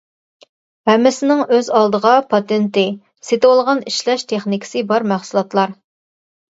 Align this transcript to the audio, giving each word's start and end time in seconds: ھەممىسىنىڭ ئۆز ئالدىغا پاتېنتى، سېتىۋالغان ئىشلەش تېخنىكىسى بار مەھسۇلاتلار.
ھەممىسىنىڭ 0.89 1.43
ئۆز 1.57 1.69
ئالدىغا 1.81 2.15
پاتېنتى، 2.33 2.87
سېتىۋالغان 3.29 3.87
ئىشلەش 3.93 4.27
تېخنىكىسى 4.35 4.87
بار 4.93 5.09
مەھسۇلاتلار. 5.15 5.81